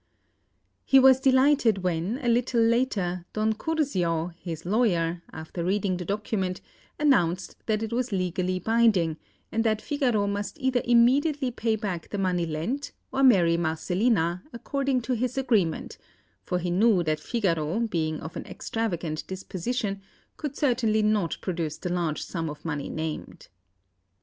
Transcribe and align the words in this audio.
He 0.83 0.97
was 0.97 1.19
delighted 1.19 1.83
when, 1.83 2.17
a 2.23 2.27
little 2.27 2.59
later, 2.59 3.27
Don 3.33 3.53
Curzio, 3.53 4.31
his 4.35 4.65
lawyer, 4.65 5.21
after 5.31 5.63
reading 5.63 5.97
the 5.97 6.05
document, 6.05 6.59
announced 6.97 7.55
that 7.67 7.83
it 7.83 7.93
was 7.93 8.11
legally 8.11 8.57
binding, 8.57 9.17
and 9.51 9.63
that 9.63 9.79
Figaro 9.79 10.25
must 10.25 10.57
either 10.59 10.81
immediately 10.85 11.51
pay 11.51 11.75
back 11.75 12.09
the 12.09 12.17
money 12.17 12.47
lent, 12.47 12.93
or 13.11 13.21
marry 13.21 13.57
Marcellina, 13.57 14.41
according 14.51 15.01
to 15.01 15.13
his 15.13 15.37
agreement; 15.37 15.99
for 16.41 16.57
he 16.57 16.71
knew 16.71 17.03
that 17.03 17.19
Figaro, 17.19 17.81
being 17.81 18.21
of 18.21 18.35
an 18.35 18.47
extravagant 18.47 19.27
disposition, 19.27 20.01
could 20.35 20.57
certainly 20.57 21.03
not 21.03 21.37
produce 21.41 21.77
the 21.77 21.93
large 21.93 22.23
sum 22.23 22.49
of 22.49 22.65
money 22.65 22.89
named. 22.89 23.49